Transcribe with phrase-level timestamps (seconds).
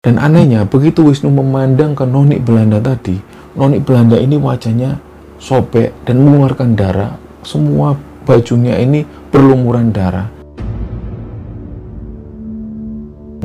[0.00, 3.20] Dan anehnya, begitu Wisnu memandang ke noni Belanda tadi,
[3.52, 4.96] noni Belanda ini wajahnya
[5.36, 7.20] sobek dan mengeluarkan darah.
[7.44, 7.92] Semua
[8.24, 10.24] bajunya ini berlumuran darah.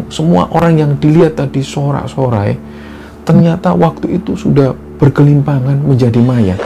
[0.08, 2.56] Semua orang yang dilihat tadi sorak-sorai,
[3.28, 6.60] ternyata waktu itu sudah berkelimpangan menjadi mayat.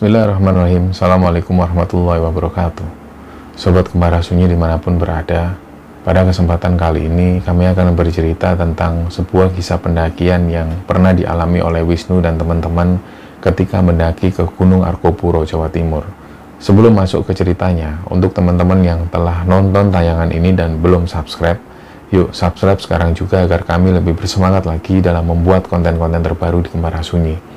[0.00, 0.96] Bismillahirrahmanirrahim.
[0.96, 2.88] Assalamualaikum warahmatullahi wabarakatuh.
[3.52, 5.60] Sobat Kemara Sunyi di mana pun berada
[6.00, 11.84] Pada kesempatan kali ini kami akan bercerita tentang sebuah kisah pendakian yang pernah dialami oleh
[11.84, 12.96] Wisnu dan teman-teman
[13.44, 16.08] ketika mendaki ke Gunung Arkopuro, Jawa Timur.
[16.56, 21.60] Sebelum masuk ke ceritanya, untuk teman-teman yang telah nonton tayangan ini dan belum subscribe
[22.08, 27.04] Yuk subscribe sekarang juga agar kami lebih bersemangat lagi dalam membuat konten-konten terbaru di Kemara
[27.04, 27.49] Sunyi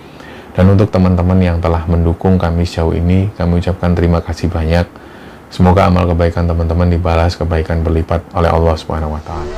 [0.53, 4.85] dan untuk teman-teman yang telah mendukung kami sejauh ini, kami ucapkan terima kasih banyak.
[5.49, 9.57] Semoga amal kebaikan teman-teman dibalas kebaikan berlipat oleh Allah Subhanahu wa taala.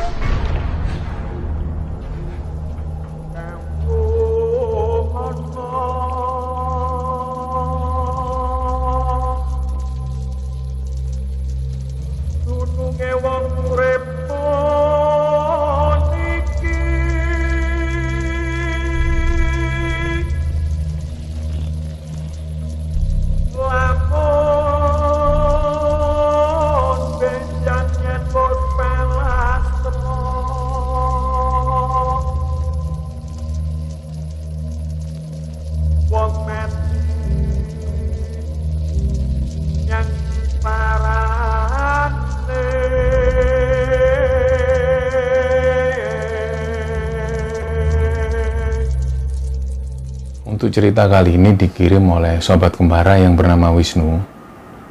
[50.65, 54.17] Untuk cerita kali ini dikirim oleh sobat kembara yang bernama Wisnu.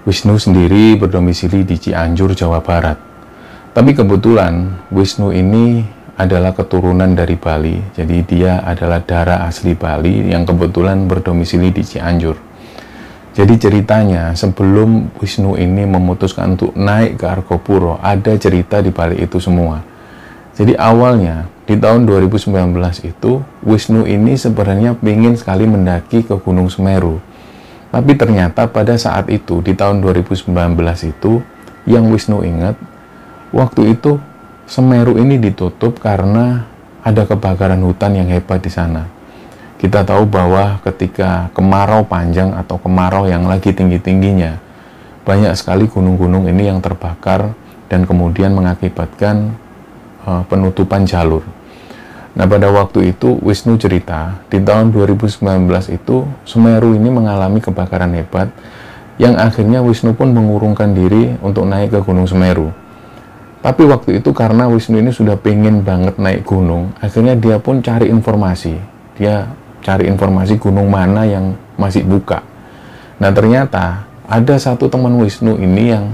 [0.06, 2.94] Wisnu sendiri berdomisili di Cianjur, Jawa Barat.
[3.74, 5.82] Tapi kebetulan Wisnu ini
[6.14, 7.74] adalah keturunan dari Bali.
[7.90, 12.38] Jadi dia adalah darah asli Bali yang kebetulan berdomisili di Cianjur.
[13.34, 19.42] Jadi ceritanya sebelum Wisnu ini memutuskan untuk naik ke Arkopuro, ada cerita di balik itu
[19.42, 19.82] semua.
[20.54, 27.18] Jadi awalnya di tahun 2019 itu Wisnu ini sebenarnya ingin sekali mendaki ke Gunung Semeru.
[27.90, 30.46] Tapi ternyata pada saat itu di tahun 2019
[31.10, 31.42] itu
[31.90, 32.78] yang Wisnu ingat
[33.50, 34.22] waktu itu
[34.64, 36.64] Semeru ini ditutup karena
[37.04, 39.04] ada kebakaran hutan yang hebat di sana.
[39.76, 44.56] Kita tahu bahwa ketika kemarau panjang atau kemarau yang lagi tinggi-tingginya,
[45.28, 47.52] banyak sekali gunung-gunung ini yang terbakar
[47.92, 49.52] dan kemudian mengakibatkan
[50.24, 51.44] penutupan jalur.
[52.34, 58.50] Nah, pada waktu itu Wisnu cerita, di tahun 2019 itu Semeru ini mengalami kebakaran hebat
[59.22, 62.74] yang akhirnya Wisnu pun mengurungkan diri untuk naik ke Gunung Semeru.
[63.62, 68.10] Tapi waktu itu karena Wisnu ini sudah pengen banget naik gunung, akhirnya dia pun cari
[68.10, 68.76] informasi.
[69.16, 69.46] Dia
[69.80, 72.42] cari informasi gunung mana yang masih buka.
[73.22, 76.12] Nah, ternyata ada satu teman Wisnu ini yang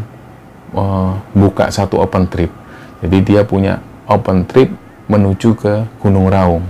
[0.77, 2.53] uh, buka satu open trip.
[3.01, 4.75] Jadi dia punya open trip
[5.07, 6.67] menuju ke Gunung Raung.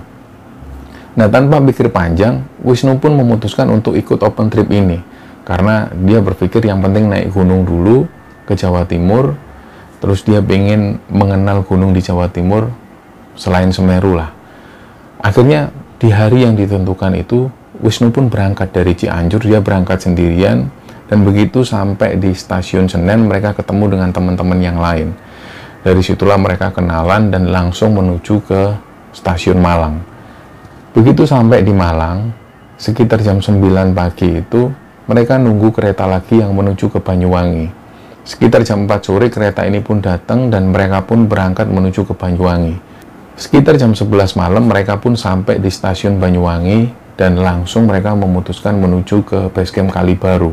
[1.16, 5.00] Nah, tanpa pikir panjang, Wisnu pun memutuskan untuk ikut open trip ini
[5.42, 8.06] karena dia berpikir yang penting naik gunung dulu
[8.46, 9.34] ke Jawa Timur,
[9.98, 12.70] terus dia ingin mengenal gunung di Jawa Timur
[13.34, 14.30] selain Semeru lah.
[15.18, 17.50] Akhirnya di hari yang ditentukan itu,
[17.80, 20.68] Wisnu pun berangkat dari Cianjur, dia berangkat sendirian,
[21.10, 25.10] dan begitu sampai di stasiun Senen, mereka ketemu dengan teman-teman yang lain.
[25.80, 28.62] Dari situlah mereka kenalan dan langsung menuju ke
[29.16, 29.96] stasiun Malang.
[30.92, 32.28] Begitu sampai di Malang,
[32.76, 34.68] sekitar jam 9 pagi itu,
[35.08, 37.72] mereka nunggu kereta lagi yang menuju ke Banyuwangi.
[38.28, 42.76] Sekitar jam 4 sore kereta ini pun datang dan mereka pun berangkat menuju ke Banyuwangi.
[43.40, 49.24] Sekitar jam 11 malam mereka pun sampai di stasiun Banyuwangi dan langsung mereka memutuskan menuju
[49.24, 50.52] ke basecamp Kalibaru.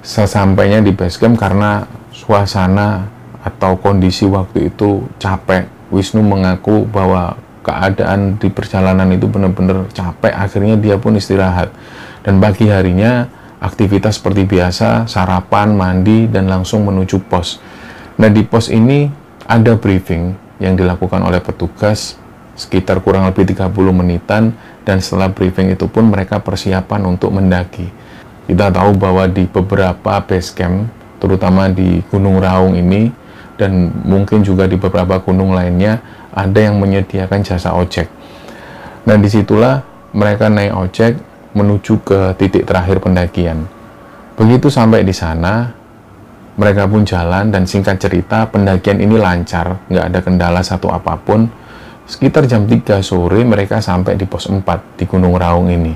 [0.00, 5.66] Sesampainya di basecamp karena suasana atau kondisi waktu itu capek.
[5.90, 11.72] Wisnu mengaku bahwa keadaan di perjalanan itu benar-benar capek, akhirnya dia pun istirahat.
[12.22, 13.26] Dan pagi harinya
[13.60, 17.60] aktivitas seperti biasa, sarapan, mandi, dan langsung menuju pos.
[18.20, 19.08] Nah, di pos ini
[19.48, 22.20] ada briefing yang dilakukan oleh petugas
[22.60, 24.52] sekitar kurang lebih 30 menitan
[24.84, 27.88] dan setelah briefing itu pun mereka persiapan untuk mendaki.
[28.44, 33.08] Kita tahu bahwa di beberapa base camp, terutama di Gunung Raung ini
[33.60, 36.00] dan mungkin juga di beberapa gunung lainnya
[36.32, 38.08] ada yang menyediakan jasa ojek.
[39.04, 39.84] Nah, di situlah
[40.16, 41.12] mereka naik ojek
[41.52, 43.68] menuju ke titik terakhir pendakian.
[44.40, 45.68] Begitu sampai di sana,
[46.56, 51.44] mereka pun jalan dan singkat cerita pendakian ini lancar, nggak ada kendala satu apa pun.
[52.10, 55.94] Sekitar jam 3 sore mereka sampai di pos 4 di Gunung Raung ini.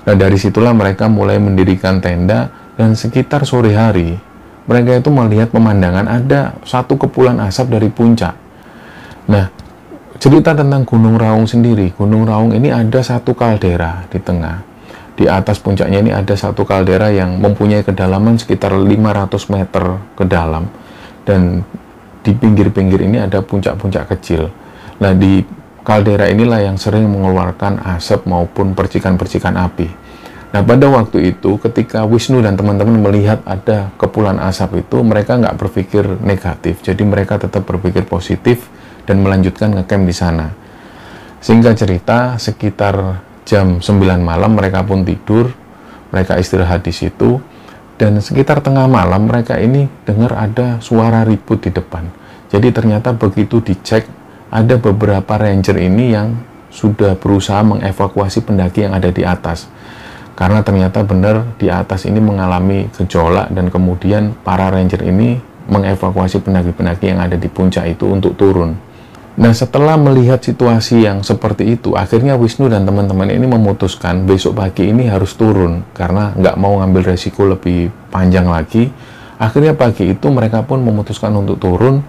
[0.00, 4.29] Nah dari situlah mereka mulai mendirikan tenda dan sekitar sore hari
[4.70, 8.38] mereka itu melihat pemandangan ada satu kepulan asap dari puncak.
[9.26, 9.50] Nah
[10.22, 14.70] cerita tentang Gunung Raung sendiri, Gunung Raung ini ada satu kaldera di tengah
[15.20, 19.84] di atas puncaknya ini ada satu kaldera yang mempunyai kedalaman sekitar 500 meter
[20.16, 20.64] ke dalam
[21.28, 21.60] dan
[22.24, 24.48] di pinggir-pinggir ini ada puncak-puncak kecil.
[25.00, 25.44] Nah, di
[25.84, 29.88] kaldera inilah yang sering mengeluarkan asap maupun percikan-percikan api.
[30.50, 35.54] Nah, pada waktu itu ketika Wisnu dan teman-teman melihat ada kepulan asap itu, mereka nggak
[35.54, 36.82] berpikir negatif.
[36.82, 38.66] Jadi mereka tetap berpikir positif
[39.06, 40.50] dan melanjutkan ngecamp di sana.
[41.38, 45.54] Sehingga cerita, sekitar jam 9 malam mereka pun tidur,
[46.10, 47.38] mereka istirahat di situ,
[47.94, 52.10] dan sekitar tengah malam mereka ini dengar ada suara ribut di depan.
[52.50, 54.02] Jadi ternyata begitu dicek,
[54.50, 56.34] ada beberapa ranger ini yang
[56.74, 59.70] sudah berusaha mengevakuasi pendaki yang ada di atas.
[60.40, 65.36] Karena ternyata benar di atas ini mengalami gejolak dan kemudian para ranger ini
[65.68, 68.72] mengevakuasi pendaki-pendaki yang ada di puncak itu untuk turun.
[69.36, 74.88] Nah setelah melihat situasi yang seperti itu, akhirnya Wisnu dan teman-teman ini memutuskan besok pagi
[74.88, 78.88] ini harus turun karena nggak mau ngambil resiko lebih panjang lagi.
[79.36, 82.00] Akhirnya pagi itu mereka pun memutuskan untuk turun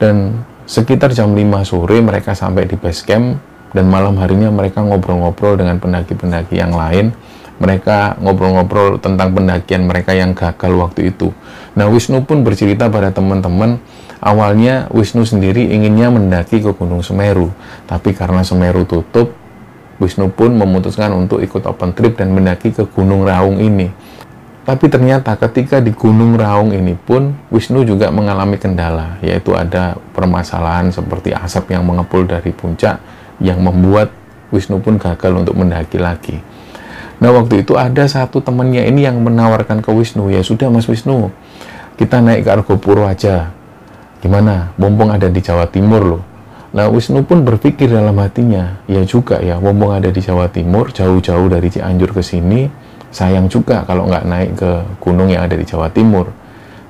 [0.00, 3.36] dan sekitar jam 5 sore mereka sampai di base camp
[3.76, 7.12] dan malam harinya mereka ngobrol-ngobrol dengan pendaki-pendaki yang lain.
[7.62, 11.30] Mereka ngobrol-ngobrol tentang pendakian mereka yang gagal waktu itu.
[11.78, 13.78] Nah Wisnu pun bercerita pada teman-teman
[14.24, 17.52] Awalnya Wisnu sendiri inginnya mendaki ke Gunung Semeru,
[17.84, 19.36] tapi karena Semeru tutup,
[20.00, 23.92] Wisnu pun memutuskan untuk ikut open trip dan mendaki ke Gunung Raung ini.
[24.64, 30.88] Tapi ternyata ketika di Gunung Raung ini pun Wisnu juga mengalami kendala, yaitu ada permasalahan
[30.88, 32.96] seperti asap yang mengepul dari puncak
[33.44, 34.08] yang membuat
[34.48, 36.40] Wisnu pun gagal untuk mendaki lagi.
[37.24, 41.32] Nah waktu itu ada satu temannya ini yang menawarkan ke Wisnu, ya sudah Mas Wisnu,
[41.96, 43.48] kita naik ke Argopuro aja.
[44.20, 44.76] Gimana?
[44.76, 46.22] Mumpung ada di Jawa Timur loh.
[46.76, 51.48] Nah Wisnu pun berpikir dalam hatinya ya juga ya mumpung ada di Jawa Timur jauh-jauh
[51.48, 52.68] dari Cianjur ke sini
[53.08, 54.70] sayang juga kalau nggak naik ke
[55.00, 56.28] gunung yang ada di Jawa Timur.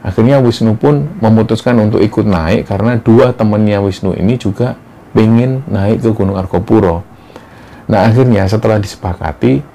[0.02, 4.74] Akhirnya Wisnu pun memutuskan untuk ikut naik karena dua temannya Wisnu ini juga
[5.14, 7.06] pengen naik ke Gunung Argopuro.
[7.86, 9.73] Nah akhirnya setelah disepakati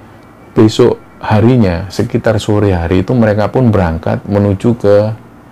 [0.56, 4.96] besok harinya sekitar sore hari itu mereka pun berangkat menuju ke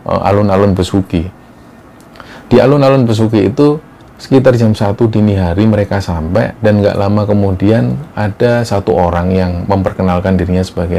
[0.09, 1.29] eh, alun-alun Besuki
[2.49, 3.77] di alun-alun Besuki itu
[4.19, 9.53] sekitar jam 1 dini hari mereka sampai dan nggak lama kemudian ada satu orang yang
[9.69, 10.99] memperkenalkan dirinya sebagai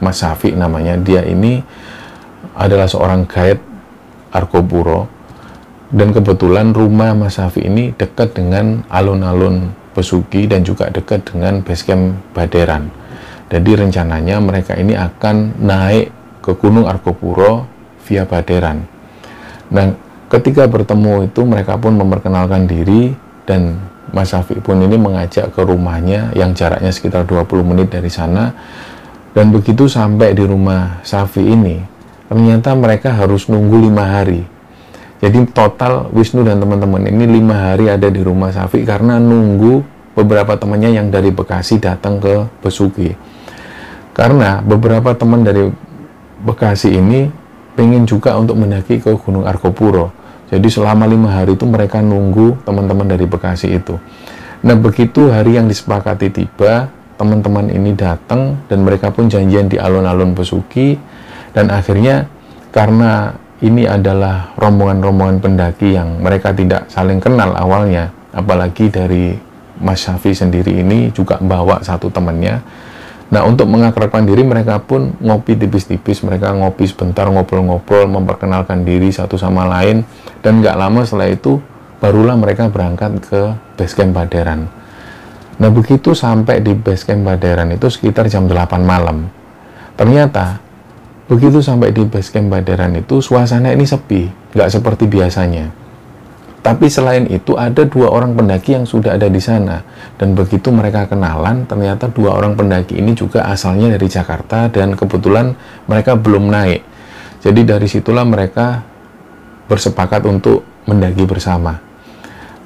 [0.00, 0.98] Mas Safi namanya.
[0.98, 1.62] Dia ini
[2.58, 3.62] adalah seorang guide
[4.34, 5.06] Arkopuro
[5.92, 12.16] dan kebetulan rumah Mas Safi ini dekat dengan alun-alun Besuki dan juga dekat dengan basecamp
[12.32, 12.88] Baderan.
[13.48, 16.06] Jadi rencananya mereka ini akan naik
[16.44, 17.64] ke Gunung Arkopuro
[18.04, 18.84] via Baderan.
[19.68, 23.16] Nah, Ketika bertemu itu mereka pun memperkenalkan diri
[23.48, 23.80] dan
[24.12, 28.52] Mas Syafiq pun ini mengajak ke rumahnya yang jaraknya sekitar 20 menit dari sana.
[29.32, 31.80] Dan begitu sampai di rumah Safi ini
[32.28, 34.44] ternyata mereka harus nunggu lima hari.
[35.24, 39.80] Jadi total Wisnu dan teman-teman ini lima hari ada di rumah Safi karena nunggu
[40.12, 43.16] beberapa temannya yang dari Bekasi datang ke Besuki
[44.18, 45.70] karena beberapa teman dari
[46.38, 47.30] Bekasi ini
[47.74, 53.04] pengen juga untuk mendaki ke Gunung Argopuro jadi selama lima hari itu mereka nunggu teman-teman
[53.04, 54.00] dari Bekasi itu.
[54.64, 56.88] Nah begitu hari yang disepakati tiba,
[57.20, 60.96] teman-teman ini datang dan mereka pun janjian di alun-alun Besuki
[61.52, 62.26] dan akhirnya
[62.72, 69.36] karena ini adalah rombongan-rombongan pendaki yang mereka tidak saling kenal awalnya, apalagi dari
[69.78, 72.58] Mas Syafi sendiri ini juga bawa satu temannya
[73.28, 79.36] Nah, untuk mengakrabkan diri mereka pun ngopi tipis-tipis, mereka ngopi sebentar, ngobrol-ngobrol, memperkenalkan diri satu
[79.36, 80.00] sama lain,
[80.40, 81.60] dan nggak lama setelah itu
[82.00, 84.64] barulah mereka berangkat ke basecamp Baderan.
[85.60, 89.28] Nah, begitu sampai di basecamp Baderan itu sekitar jam 8 malam.
[89.98, 90.62] Ternyata
[91.26, 95.87] begitu sampai di base camp Baderan itu suasana ini sepi, nggak seperti biasanya.
[96.68, 99.80] Tapi selain itu ada dua orang pendaki yang sudah ada di sana
[100.20, 105.56] dan begitu mereka kenalan ternyata dua orang pendaki ini juga asalnya dari Jakarta dan kebetulan
[105.88, 106.84] mereka belum naik.
[107.40, 108.84] Jadi dari situlah mereka
[109.64, 111.80] bersepakat untuk mendaki bersama.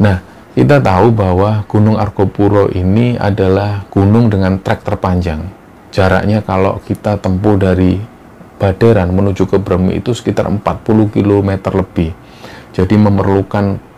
[0.02, 0.18] Nah,
[0.50, 5.46] kita tahu bahwa Gunung Arkopuro ini adalah gunung dengan trek terpanjang.
[5.94, 8.02] Jaraknya kalau kita tempuh dari
[8.58, 12.10] Baderan menuju ke Bremi itu sekitar 40 km lebih.
[12.72, 13.91] Jadi memerlukan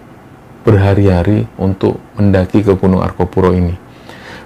[0.65, 3.77] berhari-hari untuk mendaki ke Gunung Arkopuro ini.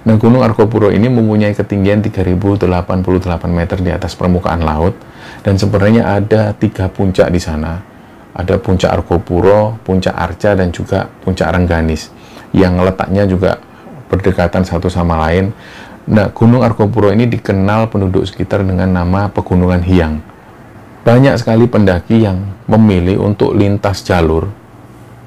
[0.03, 2.63] Nah, Gunung Arkopuro ini mempunyai ketinggian 3088
[3.51, 4.95] meter di atas permukaan laut
[5.43, 7.79] dan sebenarnya ada tiga puncak di sana.
[8.35, 12.11] Ada puncak Arkopuro, puncak Arca, dan juga puncak Rengganis
[12.55, 13.59] yang letaknya juga
[14.07, 15.51] berdekatan satu sama lain.
[16.09, 20.15] Nah, Gunung Arkopuro ini dikenal penduduk sekitar dengan nama Pegunungan Hiang.
[21.03, 24.49] Banyak sekali pendaki yang memilih untuk lintas jalur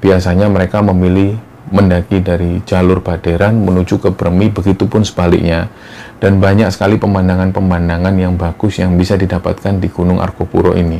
[0.03, 1.39] biasanya mereka memilih
[1.71, 5.71] mendaki dari jalur Baderan menuju ke Bremi, begitupun sebaliknya.
[6.19, 10.99] Dan banyak sekali pemandangan-pemandangan yang bagus yang bisa didapatkan di Gunung Arkopuro ini.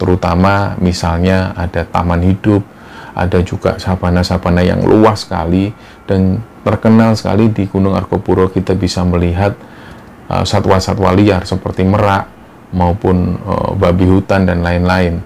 [0.00, 2.64] Terutama misalnya ada taman hidup,
[3.12, 5.70] ada juga sabana-sabana yang luas sekali
[6.08, 9.54] dan terkenal sekali di Gunung Arkopuro kita bisa melihat
[10.30, 12.30] uh, satwa-satwa liar seperti merak
[12.74, 15.24] maupun uh, babi hutan dan lain-lain.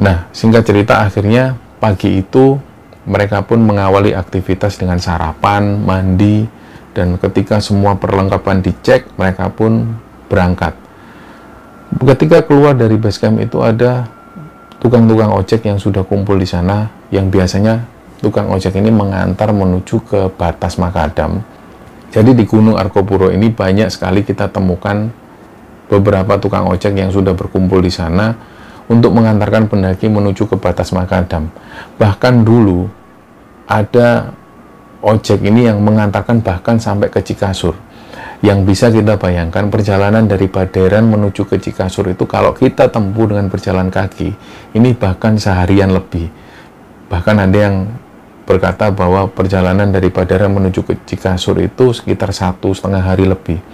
[0.00, 2.56] Nah, singkat cerita akhirnya Pagi itu
[3.04, 6.48] mereka pun mengawali aktivitas dengan sarapan, mandi,
[6.96, 9.92] dan ketika semua perlengkapan dicek, mereka pun
[10.32, 10.72] berangkat.
[12.00, 14.08] Ketika keluar dari base camp itu ada
[14.80, 17.84] tukang-tukang ojek yang sudah kumpul di sana, yang biasanya
[18.24, 21.44] tukang ojek ini mengantar menuju ke batas Makadam.
[22.08, 25.12] Jadi di Gunung Arkopuro ini banyak sekali kita temukan
[25.92, 28.32] beberapa tukang ojek yang sudah berkumpul di sana
[28.88, 31.48] untuk mengantarkan pendaki menuju ke batas Makadam.
[31.96, 32.88] Bahkan dulu
[33.64, 34.32] ada
[35.04, 37.76] ojek ini yang mengantarkan bahkan sampai ke Cikasur.
[38.44, 43.48] Yang bisa kita bayangkan perjalanan dari Baderan menuju ke Cikasur itu kalau kita tempuh dengan
[43.48, 44.36] berjalan kaki,
[44.76, 46.28] ini bahkan seharian lebih.
[47.08, 47.88] Bahkan ada yang
[48.44, 53.64] berkata bahwa perjalanan dari Baderan menuju ke Cikasur itu sekitar satu setengah hari lebih.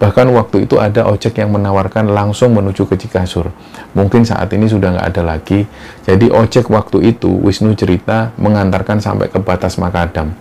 [0.00, 3.52] Bahkan waktu itu ada ojek yang menawarkan langsung menuju ke Cikasur.
[3.92, 5.68] Mungkin saat ini sudah nggak ada lagi.
[6.08, 10.32] Jadi ojek waktu itu, Wisnu cerita, mengantarkan sampai ke batas Makadam.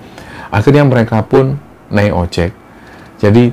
[0.48, 1.60] Akhirnya mereka pun
[1.92, 2.52] naik ojek.
[3.20, 3.52] Jadi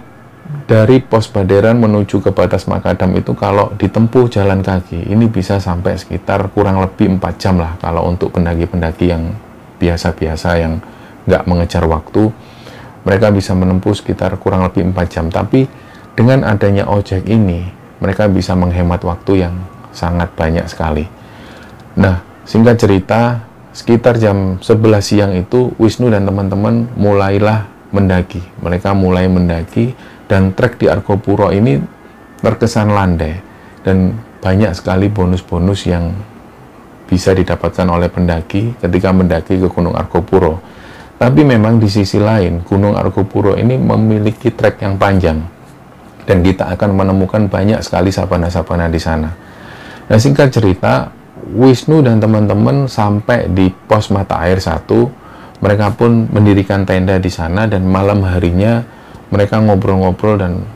[0.70, 5.98] dari pos Baderan menuju ke batas Makadam itu kalau ditempuh jalan kaki, ini bisa sampai
[5.98, 9.34] sekitar kurang lebih 4 jam lah kalau untuk pendaki-pendaki yang
[9.82, 10.78] biasa-biasa yang
[11.26, 12.30] nggak mengejar waktu
[13.02, 15.66] mereka bisa menempuh sekitar kurang lebih 4 jam tapi
[16.16, 17.68] dengan adanya ojek ini,
[18.00, 19.54] mereka bisa menghemat waktu yang
[19.92, 21.04] sangat banyak sekali.
[22.00, 23.44] Nah, singkat cerita,
[23.76, 28.40] sekitar jam 11 siang itu, Wisnu dan teman-teman mulailah mendaki.
[28.64, 29.92] Mereka mulai mendaki,
[30.24, 31.76] dan trek di Arkopuro ini
[32.40, 33.36] terkesan landai,
[33.84, 36.16] dan banyak sekali bonus-bonus yang
[37.06, 40.64] bisa didapatkan oleh pendaki ketika mendaki ke Gunung Arkopuro.
[41.16, 45.55] Tapi memang di sisi lain, Gunung Arkopuro ini memiliki trek yang panjang
[46.26, 49.30] dan kita akan menemukan banyak sekali sabana-sabana di sana.
[50.06, 51.10] Nah singkat cerita,
[51.46, 55.06] Wisnu dan teman-teman sampai di pos mata air satu,
[55.62, 58.82] mereka pun mendirikan tenda di sana dan malam harinya
[59.30, 60.66] mereka ngobrol-ngobrol dan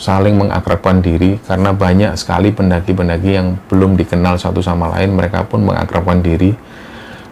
[0.00, 5.66] saling mengakrabkan diri karena banyak sekali pendaki-pendaki yang belum dikenal satu sama lain, mereka pun
[5.66, 6.56] mengakrabkan diri.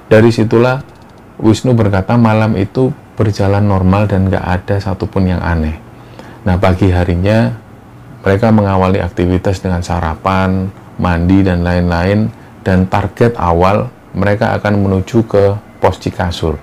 [0.09, 0.83] Dari situlah
[1.39, 5.79] Wisnu berkata malam itu berjalan normal dan gak ada satupun yang aneh.
[6.43, 7.68] Nah pagi harinya
[8.23, 12.29] mereka mengawali aktivitas dengan sarapan, mandi, dan lain-lain,
[12.67, 15.45] dan target awal mereka akan menuju ke
[15.79, 16.59] pos Cikasur.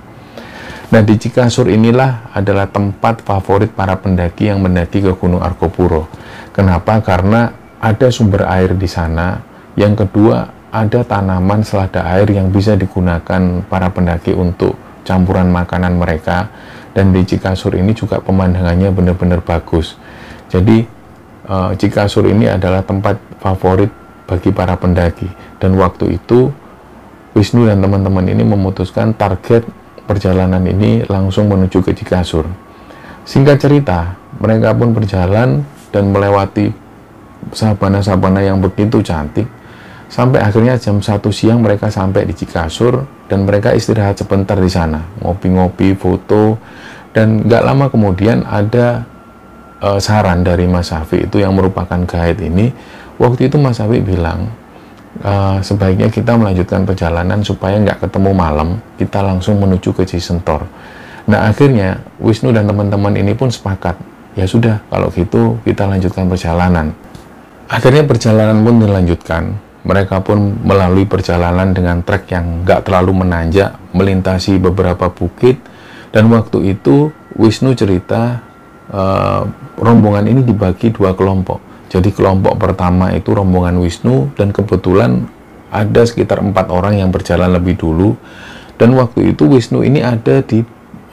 [0.92, 6.06] Nah, di Cikasur inilah adalah tempat favorit para pendaki yang mendaki ke Gunung Arkopuro.
[6.54, 7.02] Kenapa?
[7.02, 7.50] Karena
[7.82, 9.42] ada sumber air di sana.
[9.74, 16.54] Yang kedua, ada tanaman selada air yang bisa digunakan para pendaki untuk campuran makanan mereka.
[16.96, 20.00] Dan di Cikasur ini juga pemandangannya benar-benar bagus.
[20.48, 20.95] Jadi,
[21.48, 23.90] uh, Cikasur ini adalah tempat favorit
[24.26, 25.30] bagi para pendaki.
[25.62, 26.50] Dan waktu itu
[27.36, 29.68] Wisnu dan teman-teman ini memutuskan target
[30.08, 32.48] perjalanan ini langsung menuju ke Cikasur.
[33.28, 36.72] Singkat cerita, mereka pun berjalan dan melewati
[37.52, 39.50] sabana-sabana yang begitu cantik.
[40.06, 45.02] Sampai akhirnya jam 1 siang mereka sampai di Cikasur dan mereka istirahat sebentar di sana,
[45.20, 46.56] ngopi-ngopi, foto
[47.12, 49.04] dan gak lama kemudian ada
[49.86, 52.74] uh, saran dari Mas Safi itu yang merupakan guide ini,
[53.22, 54.50] waktu itu Mas Safi bilang
[55.22, 60.66] uh, sebaiknya kita melanjutkan perjalanan supaya nggak ketemu malam, kita langsung menuju ke Cisentor.
[61.30, 63.98] Nah akhirnya Wisnu dan teman-teman ini pun sepakat,
[64.34, 66.90] ya sudah kalau gitu kita lanjutkan perjalanan.
[67.66, 69.44] Akhirnya perjalanan pun dilanjutkan.
[69.86, 75.62] Mereka pun melalui perjalanan dengan trek yang nggak terlalu menanjak, melintasi beberapa bukit,
[76.10, 78.42] dan waktu itu Wisnu cerita
[78.92, 79.44] uh,
[79.80, 81.62] rombongan ini dibagi dua kelompok.
[81.90, 85.30] Jadi kelompok pertama itu rombongan Wisnu dan kebetulan
[85.70, 88.18] ada sekitar empat orang yang berjalan lebih dulu.
[88.76, 90.60] Dan waktu itu Wisnu ini ada di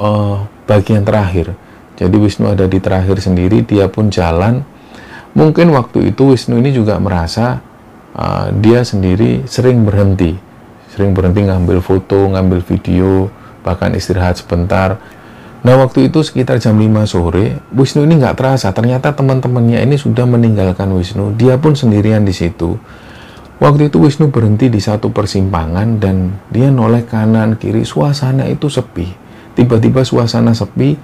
[0.03, 1.55] uh, bagian terakhir.
[1.95, 4.67] Jadi Wisnu ada di terakhir sendiri, dia pun jalan
[5.33, 7.65] Mungkin waktu itu Wisnu ini juga merasa
[8.13, 10.37] uh, dia sendiri sering berhenti,
[10.93, 13.33] sering berhenti ngambil foto, ngambil video,
[13.65, 15.01] bahkan istirahat sebentar.
[15.63, 20.27] Nah waktu itu sekitar jam 5 sore, Wisnu ini nggak terasa, ternyata teman-temannya ini sudah
[20.27, 22.75] meninggalkan Wisnu, dia pun sendirian di situ.
[23.63, 29.07] Waktu itu Wisnu berhenti di satu persimpangan dan dia noleh kanan kiri, suasana itu sepi.
[29.55, 30.99] Tiba-tiba suasana sepi,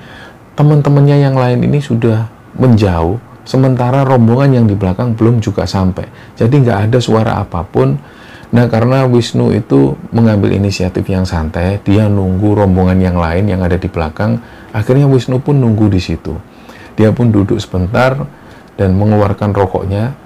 [0.58, 2.26] teman-temannya yang lain ini sudah
[2.58, 6.34] menjauh, sementara rombongan yang di belakang belum juga sampai.
[6.34, 7.94] Jadi nggak ada suara apa pun.
[8.48, 13.76] Nah karena Wisnu itu mengambil inisiatif yang santai, dia nunggu rombongan yang lain yang ada
[13.76, 14.40] di belakang.
[14.72, 16.32] Akhirnya Wisnu pun nunggu di situ.
[16.96, 18.24] Dia pun duduk sebentar
[18.80, 20.16] dan mengeluarkan rokoknya.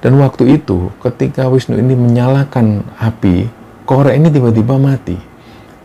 [0.00, 3.48] Dan waktu itu ketika Wisnu ini menyalakan api,
[3.84, 5.16] korek ini tiba-tiba mati.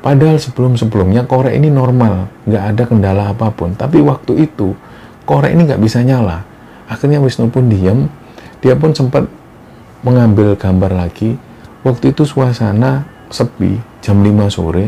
[0.01, 3.75] Padahal sebelum-sebelumnya korek ini normal, nggak ada kendala apa pun.
[3.75, 4.73] Tapi waktu itu
[5.27, 6.51] korek ini nggak bisa nyala
[6.91, 8.11] akhirnya Wisnu pun diam
[8.59, 9.23] dia pun sempat
[10.03, 11.39] mengambil gambar lagi
[11.81, 14.85] waktu itu suasana sepi jam 5 sore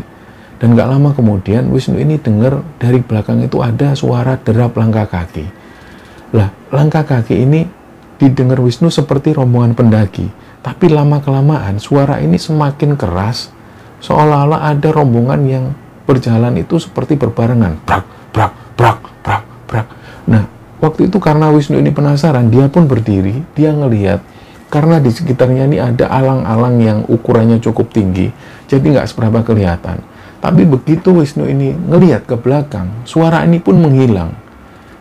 [0.59, 5.45] dan gak lama kemudian Wisnu ini dengar dari belakang itu ada suara derap langkah kaki.
[6.33, 7.67] Lah langkah kaki ini
[8.15, 10.31] didengar Wisnu seperti rombongan pendaki.
[10.63, 13.51] Tapi lama kelamaan suara ini semakin keras
[13.99, 15.65] seolah-olah ada rombongan yang
[16.07, 17.83] berjalan itu seperti berbarengan.
[17.83, 19.87] Brak brak brak brak brak.
[20.31, 20.47] Nah
[20.83, 24.19] Waktu itu karena Wisnu ini penasaran, dia pun berdiri, dia ngelihat
[24.73, 28.33] karena di sekitarnya ini ada alang-alang yang ukurannya cukup tinggi,
[28.65, 30.01] jadi nggak seberapa kelihatan.
[30.41, 34.33] Tapi begitu Wisnu ini ngelihat ke belakang, suara ini pun menghilang.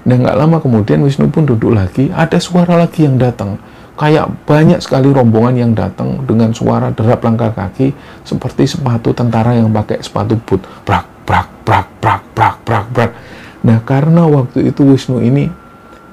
[0.05, 3.57] Dan nggak lama kemudian Wisnu pun duduk lagi, ada suara lagi yang datang.
[3.97, 7.97] Kayak banyak sekali rombongan yang datang dengan suara derap langkah kaki
[8.29, 10.61] seperti sepatu tentara yang pakai sepatu boot.
[10.85, 13.11] Brak, brak, brak, brak, brak, brak, brak.
[13.65, 15.62] Nah karena waktu itu Wisnu ini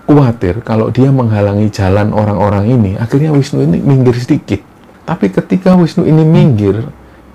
[0.10, 4.58] khawatir kalau dia menghalangi jalan orang-orang ini, akhirnya Wisnu ini minggir sedikit.
[5.06, 6.82] Tapi ketika Wisnu ini minggir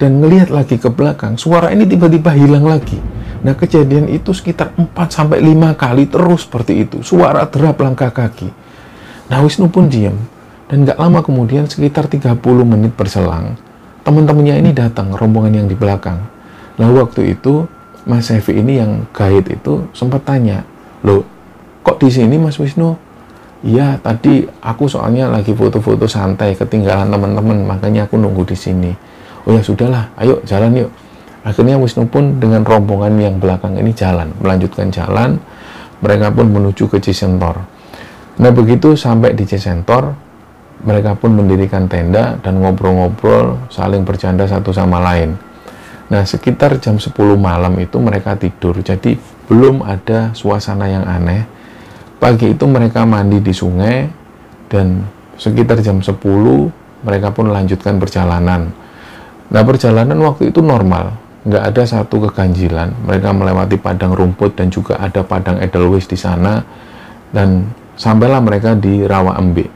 [0.02, 2.98] dan ngelihat lagi ke belakang, suara ini tiba-tiba hilang lagi.
[3.46, 7.06] Nah, kejadian itu sekitar 4 sampai 5 kali terus seperti itu.
[7.06, 8.50] Suara derap langkah kaki.
[9.30, 10.18] Nah, Wisnu pun diam.
[10.66, 13.54] Dan gak lama kemudian sekitar 30 menit berselang,
[14.02, 16.24] teman-temannya ini datang, rombongan yang di belakang.
[16.80, 17.68] Lalu waktu itu,
[18.08, 20.64] Mas Evi ini yang guide itu sempat tanya,
[21.04, 21.33] loh
[21.84, 23.14] kok di sini Mas Wisnu
[23.64, 28.92] Iya, tadi aku soalnya lagi foto-foto santai, ketinggalan teman-teman, makanya aku nunggu di sini.
[29.48, 30.92] Oh ya sudahlah, ayo jalan yuk.
[31.48, 35.40] Akhirnya Wisnu pun dengan rombongan yang belakang ini jalan, melanjutkan jalan.
[36.04, 37.64] Mereka pun menuju ke Cisentor.
[38.36, 40.12] Nah begitu sampai di Cisentor,
[40.84, 45.40] mereka pun mendirikan tenda dan ngobrol-ngobrol, saling bercanda satu sama lain.
[46.12, 49.16] Nah sekitar jam 10 malam itu mereka tidur, jadi
[49.48, 51.63] belum ada suasana yang aneh
[52.24, 54.08] Pagi itu mereka mandi di sungai
[54.72, 55.04] dan
[55.36, 56.16] sekitar jam 10
[57.04, 58.72] mereka pun lanjutkan perjalanan.
[59.52, 61.12] Nah perjalanan waktu itu normal,
[61.44, 62.96] nggak ada satu keganjilan.
[63.04, 66.64] Mereka melewati padang rumput dan juga ada padang edelweiss di sana
[67.28, 69.68] dan sampailah mereka di Rawa Embe.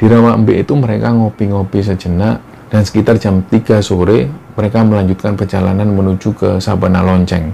[0.00, 2.40] Di Rawa Embe itu mereka ngopi-ngopi sejenak
[2.72, 7.52] dan sekitar jam 3 sore mereka melanjutkan perjalanan menuju ke Sabana Lonceng.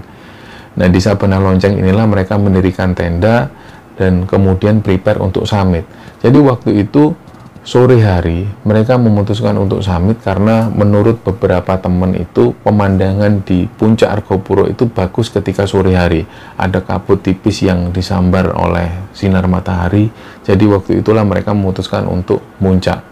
[0.79, 3.51] Nah di Sabana Lonceng inilah mereka mendirikan tenda
[3.99, 5.83] dan kemudian prepare untuk summit.
[6.23, 7.11] Jadi waktu itu
[7.59, 14.63] sore hari mereka memutuskan untuk summit karena menurut beberapa teman itu pemandangan di puncak Argopuro
[14.71, 16.23] itu bagus ketika sore hari.
[16.55, 20.07] Ada kabut tipis yang disambar oleh sinar matahari.
[20.47, 23.03] Jadi waktu itulah mereka memutuskan untuk muncak.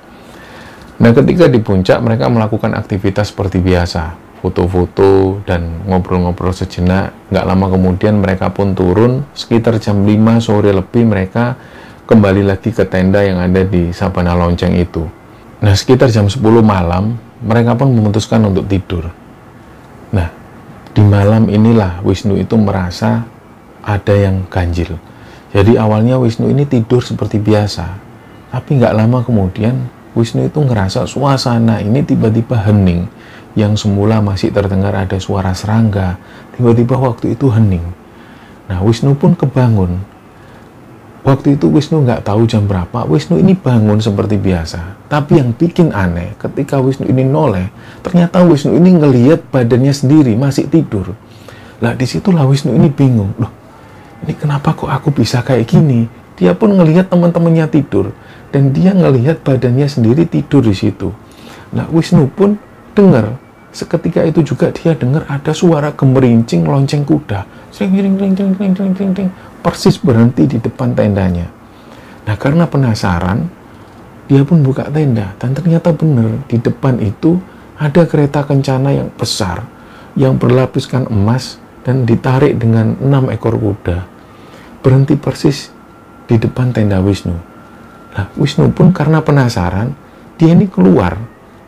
[1.03, 7.13] Nah ketika di puncak mereka melakukan aktivitas seperti biasa foto-foto dan ngobrol-ngobrol sejenak.
[7.33, 11.57] Nggak lama kemudian mereka pun turun, sekitar jam 5 sore lebih mereka
[12.07, 15.03] kembali lagi ke tenda yang ada di Sabana Lonceng itu.
[15.59, 19.09] Nah, sekitar jam 10 malam, mereka pun memutuskan untuk tidur.
[20.13, 20.29] Nah,
[20.93, 23.25] di malam inilah Wisnu itu merasa
[23.83, 24.95] ada yang ganjil.
[25.51, 27.85] Jadi awalnya Wisnu ini tidur seperti biasa,
[28.53, 29.75] tapi nggak lama kemudian
[30.17, 33.05] Wisnu itu ngerasa suasana ini tiba-tiba hening.
[33.57, 36.21] Yang semula masih terdengar ada suara serangga,
[36.53, 37.81] tiba-tiba waktu itu hening.
[38.69, 39.97] Nah Wisnu pun kebangun.
[41.25, 45.09] Waktu itu Wisnu nggak tahu jam berapa, Wisnu ini bangun seperti biasa.
[45.09, 47.73] Tapi yang bikin aneh, ketika Wisnu ini noleh,
[48.05, 51.17] ternyata Wisnu ini ngelihat badannya sendiri masih tidur.
[51.81, 53.57] Lah di situlah Wisnu ini bingung, loh
[54.25, 56.09] ini kenapa kok aku bisa kayak gini?
[56.37, 58.13] Dia pun ngelihat teman-temannya tidur
[58.53, 61.13] dan dia ngelihat badannya sendiri tidur di situ.
[61.73, 62.57] Nah, Wisnu pun
[62.93, 63.37] dengar
[63.71, 67.45] seketika itu juga dia dengar ada suara gemerincing lonceng kuda.
[67.71, 69.29] Sering, sering, sering, sering, sering, sering, sering, sering,
[69.61, 71.47] persis berhenti di depan tendanya.
[72.27, 73.47] Nah, karena penasaran,
[74.27, 77.39] dia pun buka tenda dan ternyata benar di depan itu
[77.79, 79.63] ada kereta kencana yang besar
[80.17, 84.03] yang berlapiskan emas dan ditarik dengan enam ekor kuda.
[84.81, 85.71] Berhenti persis
[86.27, 87.37] di depan tenda Wisnu.
[88.17, 89.93] Nah, Wisnu pun karena penasaran,
[90.35, 91.15] dia ini keluar.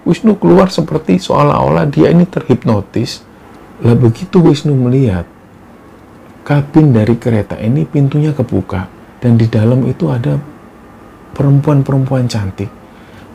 [0.08, 3.24] Wisnu keluar seperti seolah-olah dia ini terhipnotis.
[3.84, 5.28] Lah begitu Wisnu melihat
[6.44, 10.40] kabin dari kereta ini pintunya kebuka dan di dalam itu ada
[11.36, 12.72] perempuan-perempuan cantik.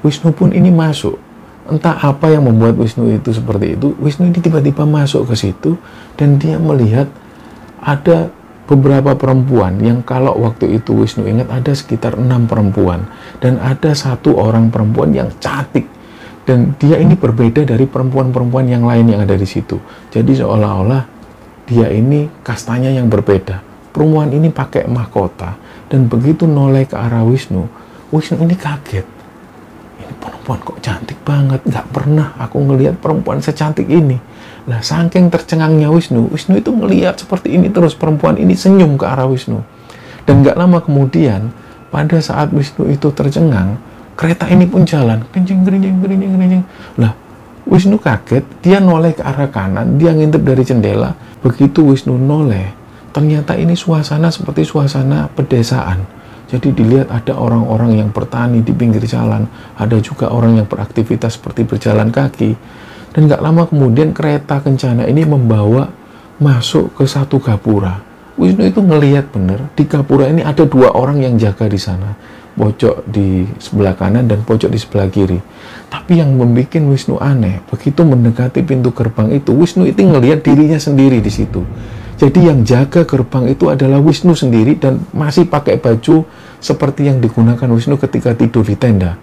[0.05, 1.17] Wisnu pun ini masuk
[1.65, 5.81] entah apa yang membuat Wisnu itu seperti itu Wisnu ini tiba-tiba masuk ke situ
[6.21, 7.09] dan dia melihat
[7.81, 8.29] ada
[8.69, 13.09] beberapa perempuan yang kalau waktu itu Wisnu ingat ada sekitar enam perempuan
[13.41, 15.89] dan ada satu orang perempuan yang cantik
[16.45, 19.81] dan dia ini berbeda dari perempuan-perempuan yang lain yang ada di situ.
[20.13, 21.03] Jadi seolah-olah
[21.65, 23.65] dia ini kastanya yang berbeda.
[23.93, 25.57] Perempuan ini pakai mahkota.
[25.89, 29.07] Dan begitu noleh ke arah Wisnu Wisnu ini kaget.
[29.99, 31.65] Ini perempuan kok cantik banget.
[31.65, 34.21] Nggak pernah aku ngelihat perempuan secantik ini.
[34.69, 39.27] Nah saking tercengangnya Wisnu Wisnu itu ngelihat seperti ini terus perempuan ini senyum ke arah
[39.27, 39.65] Wisnu.
[40.29, 41.51] Dan nggak lama kemudian
[41.89, 43.81] pada saat Wisnu itu tercengang
[44.15, 45.23] kereta ini pun jalan.
[45.31, 46.65] Kencing kencing kencing kencing
[46.99, 47.13] lah
[47.65, 48.45] Wisnu kaget.
[48.61, 49.97] Dia noleh ke arah kanan.
[49.97, 51.17] Dia ngintip dari jendela.
[51.41, 56.03] Begitu Wisnu noleh ternyata ini suasana seperti suasana pedesaan.
[56.51, 59.47] Jadi dilihat ada orang-orang yang bertani di pinggir jalan,
[59.79, 62.59] ada juga orang yang beraktivitas seperti berjalan kaki.
[63.15, 65.87] Dan nggak lama kemudian kereta kencana ini membawa
[66.43, 68.03] masuk ke satu gapura.
[68.35, 72.19] Wisnu itu ngelihat benar di gapura ini ada dua orang yang jaga di sana,
[72.55, 75.39] pojok di sebelah kanan dan pojok di sebelah kiri.
[75.91, 81.19] Tapi yang membuat Wisnu aneh, begitu mendekati pintu gerbang itu, Wisnu itu ngelihat dirinya sendiri
[81.19, 81.63] di situ.
[82.15, 86.23] Jadi yang jaga gerbang itu adalah Wisnu sendiri dan masih pakai baju
[86.63, 89.19] seperti yang digunakan Wisnu ketika tidur di tenda.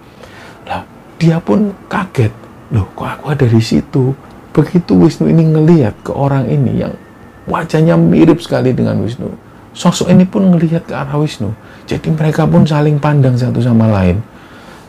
[0.68, 0.84] Lah,
[1.16, 2.36] dia pun kaget.
[2.72, 4.12] Loh, kok aku ada di situ?
[4.52, 6.94] Begitu Wisnu ini ngelihat ke orang ini yang
[7.48, 9.51] wajahnya mirip sekali dengan Wisnu.
[9.72, 11.56] Sosok ini pun ngelihat ke arah Wisnu.
[11.88, 14.20] Jadi mereka pun saling pandang satu sama lain.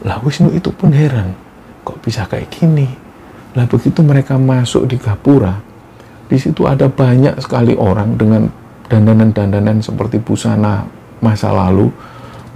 [0.02, 1.34] Lah Wisnu itu pun heran.
[1.86, 2.90] Kok bisa kayak gini?
[3.52, 5.60] Lah begitu mereka masuk di Gapura,
[6.32, 8.48] di situ ada banyak sekali orang dengan
[8.88, 10.88] dandanan-dandanan seperti busana
[11.20, 11.92] masa lalu.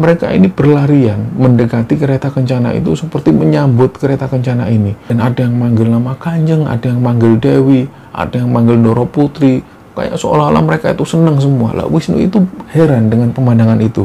[0.01, 4.97] Mereka ini berlarian mendekati kereta kencana itu seperti menyambut kereta kencana ini.
[5.09, 9.61] Dan ada yang manggil nama Kanjeng, ada yang manggil Dewi, ada yang manggil Doro Putri.
[9.97, 11.73] Kayak seolah-olah mereka itu senang semua.
[11.73, 14.05] Lah Wisnu itu heran dengan pemandangan itu.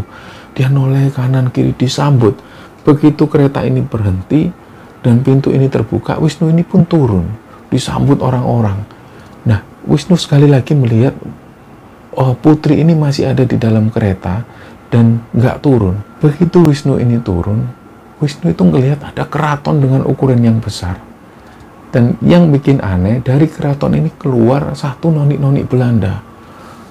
[0.56, 2.40] Dia noleh kanan kiri disambut.
[2.88, 4.48] Begitu kereta ini berhenti
[5.04, 7.28] dan pintu ini terbuka, Wisnu ini pun turun.
[7.68, 9.02] Disambut orang-orang
[9.46, 11.18] Nah, Wisnu sekali lagi melihat
[12.14, 14.46] oh, putri ini masih ada di dalam kereta
[14.94, 15.98] dan nggak turun.
[16.22, 17.66] Begitu Wisnu ini turun,
[18.22, 21.02] Wisnu itu ngelihat ada keraton dengan ukuran yang besar.
[21.92, 26.24] Dan yang bikin aneh, dari keraton ini keluar satu noni-noni Belanda.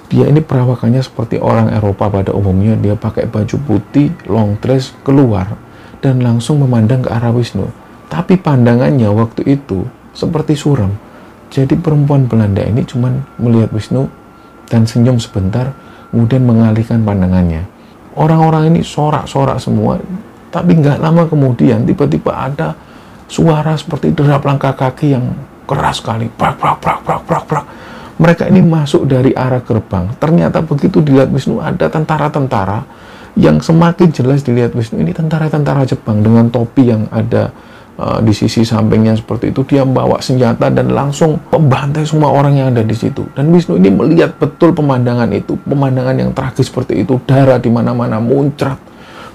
[0.07, 2.77] Dia ini perawakannya seperti orang Eropa pada umumnya.
[2.77, 5.57] Dia pakai baju putih, long dress, keluar.
[6.01, 7.65] Dan langsung memandang ke arah Wisnu.
[8.09, 11.11] Tapi pandangannya waktu itu seperti suram
[11.51, 14.07] jadi perempuan Belanda ini cuma melihat Wisnu
[14.71, 15.75] dan senyum sebentar,
[16.07, 17.67] kemudian mengalihkan pandangannya.
[18.15, 19.99] Orang-orang ini sorak-sorak semua,
[20.47, 22.71] tapi nggak lama kemudian tiba-tiba ada
[23.31, 25.31] suara seperti derap langkah kaki yang
[25.63, 26.27] keras sekali.
[26.27, 27.65] Prak, prak, prak, prak, prak, prak.
[28.19, 30.11] Mereka ini masuk dari arah gerbang.
[30.19, 32.83] Ternyata begitu dilihat Wisnu ada tentara-tentara
[33.39, 34.99] yang semakin jelas dilihat Wisnu.
[34.99, 37.49] Ini tentara-tentara Jepang dengan topi yang ada
[37.97, 39.65] uh, di sisi sampingnya seperti itu.
[39.65, 43.25] Dia membawa senjata dan langsung membantai semua orang yang ada di situ.
[43.33, 45.57] Dan Wisnu ini melihat betul pemandangan itu.
[45.65, 47.17] Pemandangan yang tragis seperti itu.
[47.25, 48.77] Darah di mana-mana muncrat.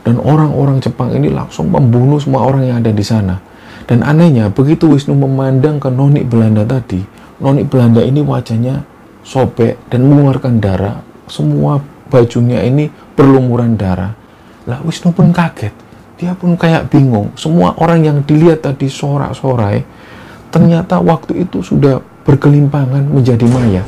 [0.07, 3.56] Dan orang-orang Jepang ini langsung membunuh semua orang yang ada di sana
[3.87, 7.03] dan anehnya begitu Wisnu memandang ke noni Belanda tadi
[7.39, 8.83] noni Belanda ini wajahnya
[9.23, 14.15] sobek dan mengeluarkan darah semua bajunya ini berlumuran darah.
[14.67, 15.75] Lah Wisnu pun kaget.
[16.17, 17.35] Dia pun kayak bingung.
[17.37, 19.85] Semua orang yang dilihat tadi sorak-sorai,
[20.49, 23.87] ternyata waktu itu sudah berkelimpangan menjadi mayat.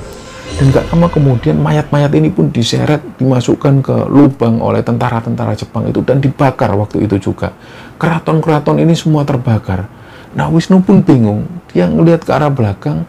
[0.58, 6.02] Dan gak lama kemudian mayat-mayat ini pun diseret, dimasukkan ke lubang oleh tentara-tentara Jepang itu
[6.02, 7.54] dan dibakar waktu itu juga.
[7.98, 9.90] Keraton-keraton ini semua terbakar.
[10.38, 13.02] Nah Wisnu pun bingung, dia ngelihat ke arah belakang.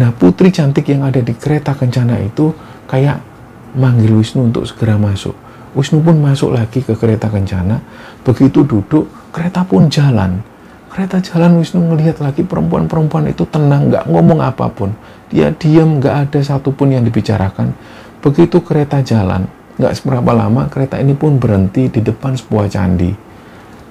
[0.00, 2.56] Nah putri cantik yang ada di kereta kencana itu
[2.88, 3.20] kayak
[3.76, 5.36] manggil Wisnu untuk segera masuk.
[5.76, 7.80] Wisnu pun masuk lagi ke kereta kencana.
[8.24, 10.40] Begitu duduk, kereta pun jalan.
[10.88, 14.92] Kereta jalan Wisnu ngelihat lagi perempuan-perempuan itu tenang, nggak ngomong apa pun
[15.32, 17.72] dia diam, nggak ada satupun yang dibicarakan.
[18.20, 19.48] Begitu kereta jalan,
[19.80, 23.31] nggak seberapa lama kereta ini pun berhenti di depan sebuah candi.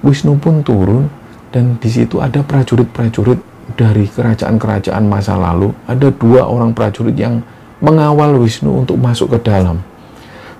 [0.02, 1.06] Wisnu pun turun
[1.54, 3.38] dan di situ ada prajurit-prajurit
[3.78, 5.70] dari kerajaan-kerajaan masa lalu.
[5.86, 7.40] Ada dua orang prajurit yang
[7.78, 9.78] mengawal Wisnu untuk masuk ke dalam.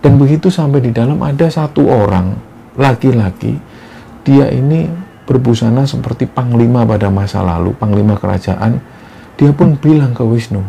[0.02, 2.34] Dan begitu sampai di dalam ada satu orang
[2.74, 3.54] laki-laki,
[4.26, 4.90] dia ini
[5.26, 8.82] berbusana seperti panglima pada masa lalu, panglima kerajaan
[9.42, 10.60] dia pun bilang ke Wisnu,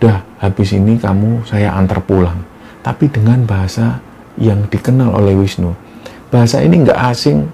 [0.00, 2.42] dah habis ini kamu saya antar pulang.
[2.80, 4.00] Tapi dengan bahasa
[4.40, 5.74] yang dikenal oleh Wisnu.
[6.32, 7.44] Bahasa ini nggak asing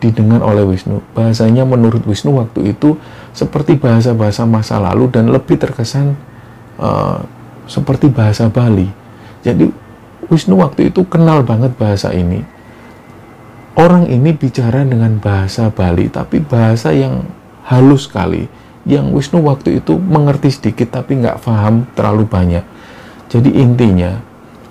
[0.00, 1.00] didengar oleh Wisnu.
[1.16, 3.00] Bahasanya menurut Wisnu waktu itu
[3.32, 6.16] seperti bahasa-bahasa masa lalu dan lebih terkesan
[6.76, 7.20] uh,
[7.64, 8.88] seperti bahasa Bali.
[9.40, 9.68] Jadi
[10.26, 12.42] Wisnu waktu itu kenal banget bahasa ini.
[13.76, 17.28] Orang ini bicara dengan bahasa Bali, tapi bahasa yang
[17.68, 18.48] halus sekali
[18.86, 22.64] yang Wisnu waktu itu mengerti sedikit tapi nggak paham terlalu banyak.
[23.26, 24.16] Jadi intinya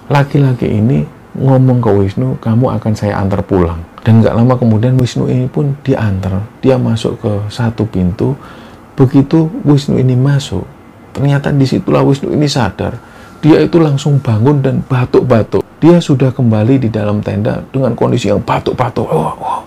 [0.08, 1.04] laki-laki ini
[1.36, 3.95] ngomong ke Wisnu, kamu akan saya antar pulang.
[4.06, 6.46] Dan nggak lama kemudian Wisnu ini pun diantar.
[6.62, 8.38] Dia masuk ke satu pintu.
[8.94, 10.64] Begitu Wisnu ini masuk,
[11.12, 12.96] ternyata di situlah Wisnu ini sadar.
[13.42, 15.66] Dia itu langsung bangun dan batuk-batuk.
[15.82, 19.10] Dia sudah kembali di dalam tenda dengan kondisi yang batuk-batuk.
[19.10, 19.62] Oh, oh.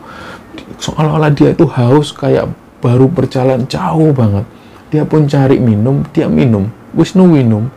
[0.79, 2.49] Seolah-olah dia itu haus kayak
[2.79, 4.47] baru berjalan jauh banget.
[4.89, 6.71] Dia pun cari minum, dia minum.
[6.97, 7.69] Wisnu minum.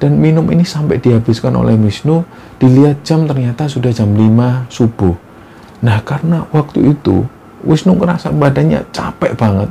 [0.00, 2.24] Dan minum ini sampai dihabiskan oleh Wisnu,
[2.56, 5.25] dilihat jam ternyata sudah jam 5 subuh.
[5.84, 7.26] Nah, karena waktu itu
[7.66, 9.68] Wisnu ngerasa badannya capek banget.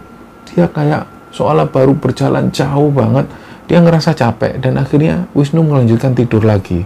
[0.52, 3.24] Dia kayak seolah baru berjalan jauh banget,
[3.72, 6.84] dia ngerasa capek dan akhirnya Wisnu melanjutkan tidur lagi.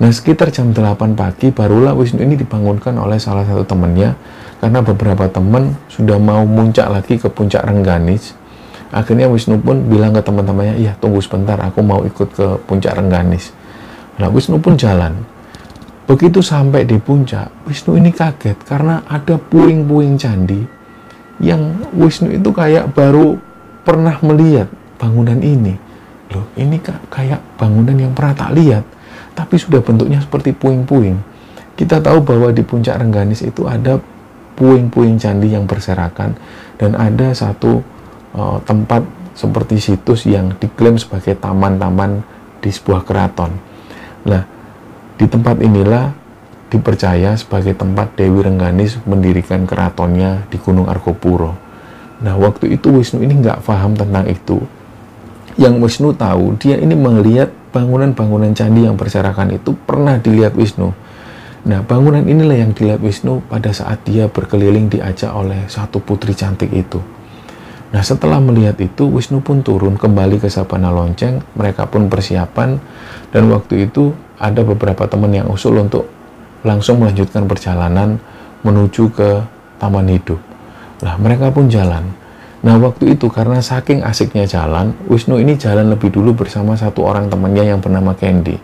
[0.00, 4.16] Nah, sekitar jam 8 pagi barulah Wisnu ini dibangunkan oleh salah satu temannya
[4.62, 8.38] karena beberapa teman sudah mau muncak lagi ke puncak Rengganis
[8.94, 13.50] akhirnya Wisnu pun bilang ke teman-temannya iya tunggu sebentar aku mau ikut ke puncak Rengganis
[14.22, 15.18] nah Wisnu pun jalan
[16.12, 20.60] begitu sampai di puncak Wisnu ini kaget karena ada puing-puing candi
[21.40, 23.40] yang Wisnu itu kayak baru
[23.80, 24.68] pernah melihat
[25.00, 25.72] bangunan ini
[26.36, 26.76] loh ini
[27.08, 28.84] kayak bangunan yang pernah tak lihat
[29.32, 31.16] tapi sudah bentuknya seperti puing-puing
[31.72, 33.96] kita tahu bahwa di puncak Rengganis itu ada
[34.52, 36.36] puing-puing candi yang berserakan
[36.76, 37.80] dan ada satu
[38.36, 39.00] uh, tempat
[39.32, 42.20] seperti situs yang diklaim sebagai taman-taman
[42.60, 43.56] di sebuah keraton.
[44.28, 44.44] Nah,
[45.16, 46.12] di tempat inilah
[46.72, 51.52] dipercaya sebagai tempat Dewi Rengganis mendirikan keratonnya di Gunung Argopuro.
[52.22, 54.62] Nah, waktu itu Wisnu ini nggak paham tentang itu.
[55.60, 60.92] Yang Wisnu tahu, dia ini melihat bangunan-bangunan candi yang berserakan itu pernah dilihat Wisnu
[61.62, 66.74] Nah, bangunan inilah yang dilihat Wisnu pada saat dia berkeliling diajak oleh satu putri cantik
[66.74, 66.98] itu.
[67.94, 71.38] Nah, setelah melihat itu, Wisnu pun turun kembali ke Sabana Lonceng.
[71.54, 72.82] Mereka pun persiapan,
[73.30, 74.10] dan waktu itu
[74.42, 76.10] ada beberapa teman yang usul untuk
[76.66, 78.18] langsung melanjutkan perjalanan
[78.66, 79.46] menuju ke
[79.78, 80.38] Taman Hidup.
[81.06, 82.02] Lah, mereka pun jalan.
[82.62, 87.30] Nah, waktu itu karena saking asiknya jalan, Wisnu ini jalan lebih dulu bersama satu orang
[87.30, 88.58] temannya yang bernama Candy.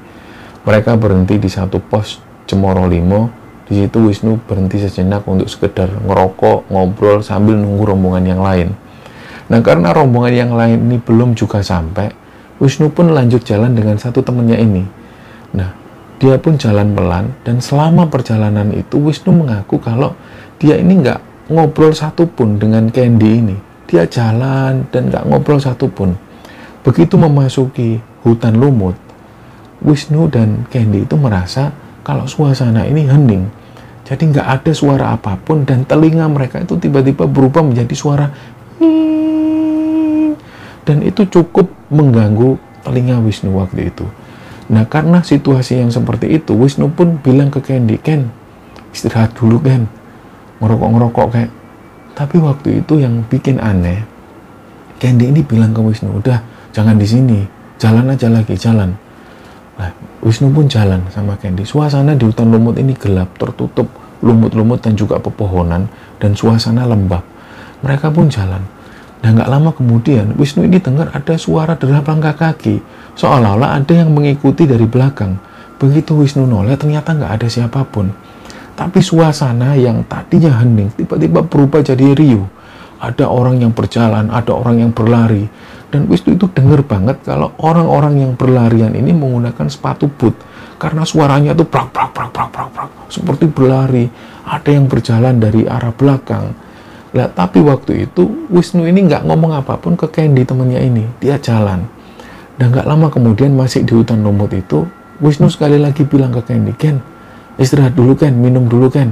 [0.66, 3.38] Mereka berhenti di satu pos Cemoro Limo
[3.68, 8.72] di situ Wisnu berhenti sejenak untuk sekedar ngerokok, ngobrol sambil nunggu rombongan yang lain.
[9.52, 12.08] Nah karena rombongan yang lain ini belum juga sampai,
[12.56, 14.82] Wisnu pun lanjut jalan dengan satu temannya ini.
[15.54, 15.70] Nah
[16.18, 20.18] dia pun jalan pelan dan selama perjalanan itu Wisnu mengaku kalau
[20.58, 23.56] dia ini nggak ngobrol satupun dengan Candy ini.
[23.88, 26.12] Dia jalan dan nggak ngobrol satupun.
[26.84, 28.98] Begitu memasuki hutan lumut,
[29.80, 31.70] Wisnu dan Candy itu merasa
[32.02, 33.46] kalau suasana ini hening.
[34.02, 38.26] Jadi nggak ada suara apa pun dan telinga mereka itu tiba-tiba berubah menjadi suara
[40.88, 44.08] dan itu cukup mengganggu telinga Wisnu waktu itu.
[44.68, 48.28] Nah karena situasi yang seperti itu, Wisnu pun bilang ke Candy, Ken,
[48.92, 49.88] istirahat dulu Ken,
[50.60, 51.52] ngerokok-ngerokok kayak.
[52.12, 54.04] Tapi waktu itu yang bikin aneh,
[55.00, 56.42] Candy ini bilang ke Wisnu, udah
[56.74, 57.40] jangan di sini,
[57.80, 58.92] jalan aja lagi, jalan.
[59.78, 61.64] Nah, Wisnu pun jalan sama Candy.
[61.64, 63.88] Suasana di hutan lumut ini gelap, tertutup
[64.20, 65.86] lumut-lumut dan juga pepohonan
[66.18, 67.22] dan suasana lembab.
[67.86, 68.60] Mereka pun jalan.
[69.18, 72.78] Dan nggak lama kemudian Wisnu ini dengar ada suara derap langkah kaki,
[73.18, 75.38] seolah-olah ada yang mengikuti dari belakang.
[75.78, 78.10] Begitu Wisnu noleh ternyata nggak ada siapa pun.
[78.78, 82.46] Tapi suasana yang tadinya hening tiba-tiba berubah jadi riuh.
[82.98, 85.46] Ada orang yang berjalan, ada orang yang berlari,
[85.88, 90.34] dan Wisnu itu dengar banget kalau orang-orang yang berlarian ini menggunakan sepatu boot
[90.76, 94.06] karena suaranya itu prak prak prak prak prak prak seperti berlari.
[94.48, 96.56] Ada yang berjalan dari arah belakang.
[97.18, 101.02] Lah, tapi waktu itu Wisnu ini nggak ngomong apa pun ke Candy temannya ini.
[101.18, 101.82] Dia jalan.
[102.54, 104.86] Dan nggak lama kemudian masih di hutan lumut itu,
[105.18, 107.02] Wisnu sekali lagi bilang ke Candy, Ken,
[107.58, 109.10] istirahat dulu Ken, minum dulu Ken.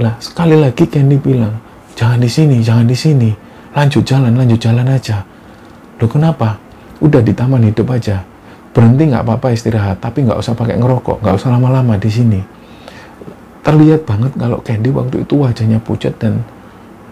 [0.00, 1.60] Lah, sekali lagi Candy bilang,
[1.92, 3.28] jangan di sini, jangan di sini,
[3.76, 5.20] lanjut jalan, lanjut jalan aja.
[6.00, 6.56] Loh kenapa?
[7.04, 8.24] Udah di taman hidup aja.
[8.72, 12.40] Berhenti nggak apa-apa istirahat, tapi nggak usah pakai ngerokok, nggak usah lama-lama di sini.
[13.60, 16.40] Terlihat banget kalau Candy waktu itu wajahnya pucat dan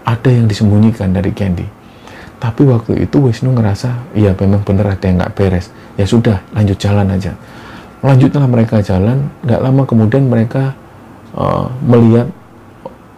[0.09, 1.69] ada yang disembunyikan dari Candy.
[2.39, 5.69] Tapi waktu itu Wisnu ngerasa, iya memang bener ada yang nggak beres.
[6.01, 7.37] Ya sudah, lanjut jalan aja.
[8.01, 10.73] Lanjutlah mereka jalan, nggak lama kemudian mereka
[11.35, 12.31] uh, melihat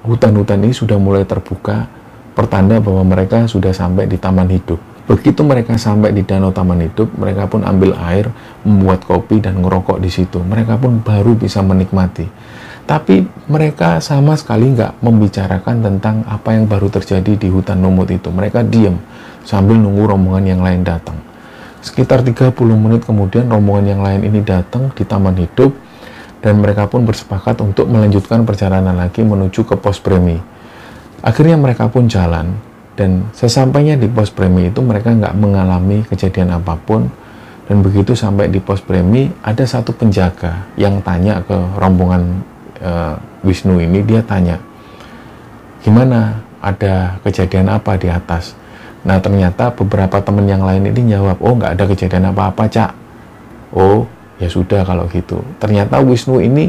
[0.02, 1.84] hutan-hutan ini sudah mulai terbuka,
[2.32, 4.80] pertanda bahwa mereka sudah sampai di taman hidup.
[5.04, 8.32] Begitu mereka sampai di danau taman hidup, mereka pun ambil air,
[8.64, 10.40] membuat kopi dan ngerokok di situ.
[10.40, 12.24] Mereka pun baru bisa menikmati.
[12.90, 18.34] Tapi mereka sama sekali nggak membicarakan tentang apa yang baru terjadi di hutan lumut itu.
[18.34, 18.98] Mereka diam
[19.46, 21.14] sambil nunggu rombongan yang lain datang.
[21.86, 25.70] Sekitar 30 menit kemudian rombongan yang lain ini datang di taman hidup
[26.42, 30.42] dan mereka pun bersepakat untuk melanjutkan perjalanan lagi menuju ke pos premi.
[31.22, 32.58] Akhirnya mereka pun jalan
[32.98, 37.06] dan sesampainya di pos premi itu mereka nggak mengalami kejadian apa pun
[37.70, 42.49] dan begitu sampai di pos premi ada satu penjaga yang tanya ke rombongan
[42.84, 43.16] uh,
[43.46, 44.60] Wisnu ini dia tanya
[45.80, 48.56] gimana ada kejadian apa di atas
[49.00, 52.92] nah ternyata beberapa teman yang lain ini jawab oh nggak ada kejadian apa-apa cak
[53.72, 54.04] oh
[54.36, 56.68] ya sudah kalau gitu ternyata Wisnu ini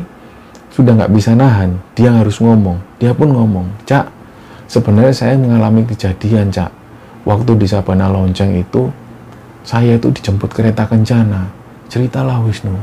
[0.71, 4.21] sudah nggak bisa nahan dia harus ngomong dia pun ngomong cak
[4.71, 6.71] Sebenarnya saya mengalami kejadian, Cak.
[7.27, 8.87] Waktu di Sabana Lonceng itu,
[9.67, 11.51] saya itu dijemput kereta kencana.
[11.91, 12.79] Ceritalah Wisnu.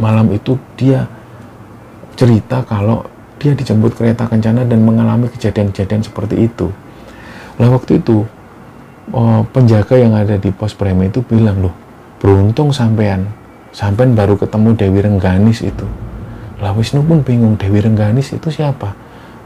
[0.00, 1.04] Malam itu dia
[2.18, 3.06] cerita kalau
[3.38, 6.66] dia dijemput kereta kencana dan mengalami kejadian-kejadian seperti itu.
[7.62, 8.26] Lah waktu itu,
[9.14, 11.74] oh, penjaga yang ada di pos premi itu bilang, loh,
[12.18, 13.30] beruntung sampean.
[13.70, 15.86] Sampean baru ketemu Dewi Rengganis itu.
[16.58, 18.90] Lah Wisnu pun bingung, Dewi Rengganis itu siapa?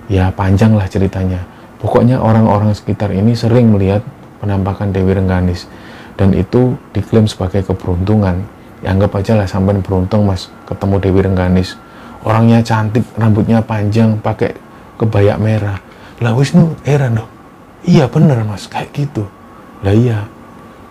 [0.09, 1.45] Ya panjang lah ceritanya
[1.83, 4.07] Pokoknya orang-orang sekitar ini sering melihat
[4.39, 5.67] penampakan Dewi Rengganis
[6.15, 8.39] dan itu diklaim sebagai keberuntungan.
[8.87, 11.75] Ya, anggap aja lah sampai beruntung mas ketemu Dewi Rengganis.
[12.23, 14.55] Orangnya cantik, rambutnya panjang, pakai
[14.95, 15.79] kebaya merah.
[16.23, 17.29] Lah Wisnu heran loh.
[17.83, 19.27] Iya bener mas, kayak gitu.
[19.83, 20.31] Lah iya,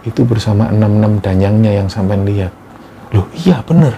[0.04, 2.52] itu bersama enam-enam danyangnya yang sampai lihat.
[3.16, 3.96] Loh iya bener,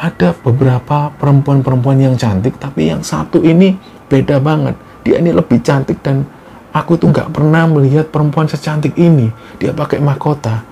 [0.00, 3.76] ada beberapa perempuan-perempuan yang cantik, tapi yang satu ini
[4.08, 4.72] beda banget.
[5.04, 6.24] Dia ini lebih cantik dan
[6.72, 9.28] aku tuh nggak pernah melihat perempuan secantik ini.
[9.60, 10.64] Dia pakai mahkota.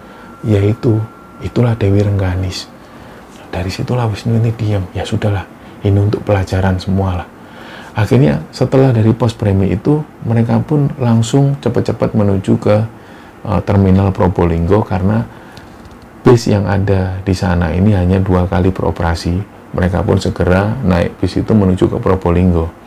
[0.46, 0.96] Yaitu
[1.44, 2.70] itulah Dewi Rengganis.
[3.52, 4.86] Dari situlah Wisnu ini diam.
[4.96, 7.28] Ya sudahlah ini untuk pelajaran semua lah
[7.98, 12.76] akhirnya setelah dari pos premi itu mereka pun langsung cepat-cepat menuju ke
[13.46, 15.26] uh, terminal Probolinggo karena
[16.22, 19.34] bis yang ada di sana ini hanya dua kali beroperasi
[19.74, 22.78] mereka pun segera naik bis itu menuju ke Probolinggo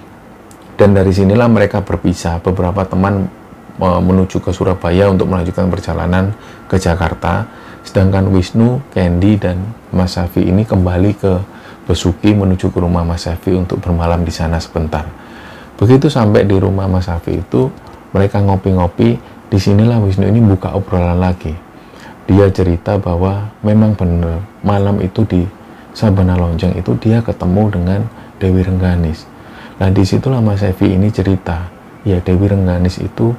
[0.82, 2.42] dan dari sinilah mereka berpisah.
[2.42, 3.30] Beberapa teman
[3.78, 6.34] e, menuju ke Surabaya untuk melanjutkan perjalanan
[6.66, 7.46] ke Jakarta.
[7.86, 9.62] Sedangkan Wisnu, Candy, dan
[9.94, 11.38] Mas Safi ini kembali ke
[11.90, 15.06] Besuki menuju ke rumah Mas Safi untuk bermalam di sana sebentar.
[15.78, 17.72] Begitu sampai di rumah Mas Safi itu,
[18.14, 19.18] mereka ngopi-ngopi.
[19.52, 21.52] Di sinilah Wisnu ini buka obrolan lagi.
[22.24, 25.44] Dia cerita bahwa memang benar malam itu di
[25.92, 28.00] Sabana Lonjong itu dia ketemu dengan
[28.40, 29.28] Dewi Rengganis
[29.82, 31.66] Nah di situlah Mas Evi ini cerita,
[32.06, 33.34] ya Dewi Rengganis itu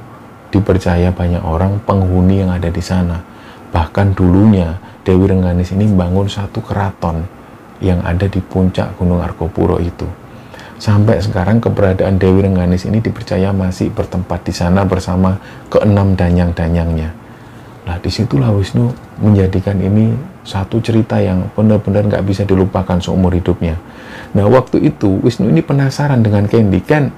[0.51, 3.23] dipercaya banyak orang penghuni yang ada di sana.
[3.71, 4.75] Bahkan dulunya
[5.07, 7.23] Dewi Rengganis ini bangun satu keraton
[7.83, 10.07] yang ada di puncak Gunung Argopuro itu.
[10.79, 17.13] Sampai sekarang keberadaan Dewi Rengganis ini dipercaya masih bertempat di sana bersama keenam danyang-danyangnya.
[17.83, 23.75] Nah di situlah Wisnu menjadikan ini satu cerita yang benar-benar nggak bisa dilupakan seumur hidupnya.
[24.35, 27.11] Nah waktu itu Wisnu ini penasaran dengan Candy kan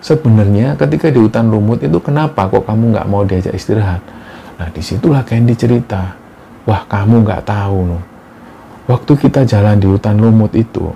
[0.00, 4.00] sebenarnya ketika di hutan lumut itu kenapa kok kamu nggak mau diajak istirahat?
[4.56, 6.16] Nah di situlah Candy cerita,
[6.64, 8.15] wah kamu nggak tahu loh.
[8.86, 10.90] Waktu kita jalan di hutan lumut itu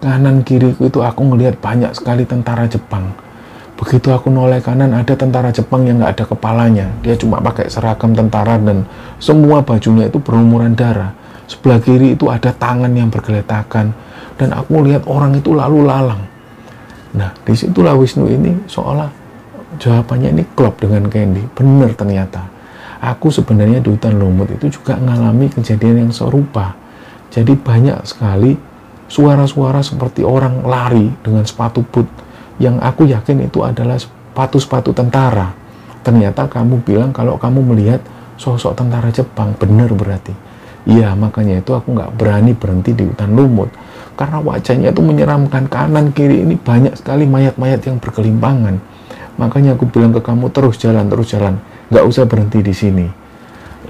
[0.00, 3.12] kanan kiriku itu aku ngelihat banyak sekali tentara Jepang.
[3.76, 6.86] Begitu aku noleh kanan ada tentara Jepang yang nggak ada kepalanya.
[7.04, 8.84] Dia cuma pakai seragam tentara dan
[9.20, 11.12] semua bajunya itu berlumuran darah.
[11.48, 13.92] Sebelah kiri itu ada tangan yang bergeletakan
[14.36, 16.24] dan aku lihat orang itu lalu lalang.
[17.16, 19.08] Nah di situlah Wisnu ini seolah
[19.80, 21.44] jawabannya ini klop dengan Candy.
[21.52, 22.42] Benar ternyata.
[23.00, 26.76] Aku sebenarnya di hutan lumut itu juga mengalami kejadian yang serupa
[27.30, 28.58] jadi banyak sekali
[29.06, 32.06] suara-suara seperti orang lari dengan sepatu boot
[32.60, 35.54] yang aku yakin itu adalah sepatu-sepatu tentara.
[36.04, 38.02] Ternyata kamu bilang kalau kamu melihat
[38.36, 40.32] sosok tentara Jepang, benar berarti.
[40.88, 43.68] Iya, makanya itu aku nggak berani berhenti di hutan lumut.
[44.16, 48.80] Karena wajahnya itu menyeramkan kanan kiri ini banyak sekali mayat-mayat yang berkelimpangan.
[49.36, 51.60] Makanya aku bilang ke kamu terus jalan, terus jalan.
[51.88, 53.06] Nggak usah berhenti di sini.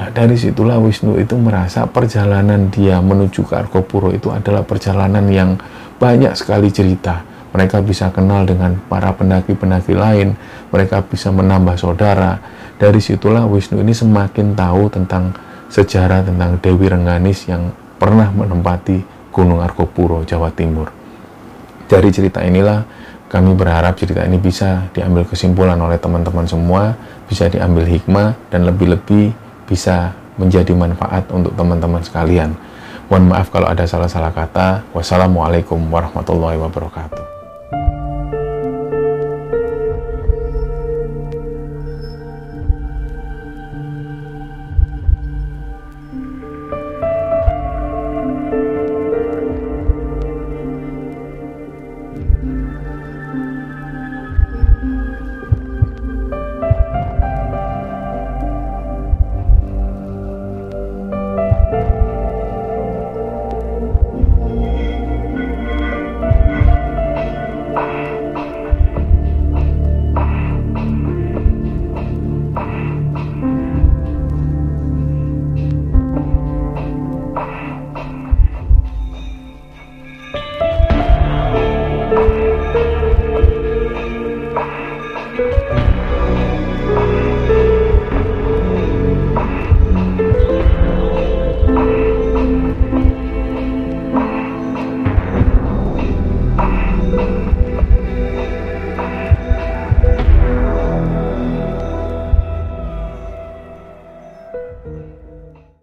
[0.01, 5.61] Nah, dari situlah Wisnu itu merasa perjalanan dia menuju ke Arkopuro itu adalah perjalanan yang
[6.01, 7.20] banyak sekali cerita
[7.51, 10.38] mereka bisa kenal dengan para pendaki-pendaki lain,
[10.70, 12.38] mereka bisa menambah saudara.
[12.78, 15.34] Dari situlah Wisnu ini semakin tahu tentang
[15.66, 19.03] sejarah tentang Dewi Rengganis yang pernah menempati
[19.34, 20.88] Gunung Arkopuro, Jawa Timur.
[21.90, 22.86] Dari cerita inilah
[23.26, 26.94] kami berharap cerita ini bisa diambil kesimpulan oleh teman-teman semua,
[27.26, 32.50] bisa diambil hikmah dan lebih-lebih bisa menjadi manfaat untuk teman-teman sekalian.
[33.06, 34.82] Mohon maaf kalau ada salah-salah kata.
[34.90, 37.39] Wassalamualaikum warahmatullahi wabarakatuh.